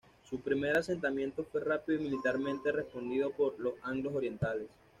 Su 0.27 0.39
primer 0.41 0.75
asentamiento 0.79 1.43
fue 1.43 1.61
rápido 1.61 1.99
y 1.99 2.03
militarmente 2.05 2.71
respondido 2.71 3.29
por 3.29 3.59
los 3.59 3.75
anglos 3.83 4.15
orientales. 4.15 4.65